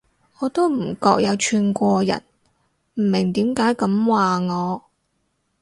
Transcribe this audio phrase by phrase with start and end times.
[0.39, 2.23] 我都唔覺有串過人，
[2.95, 4.81] 唔明點解噉話我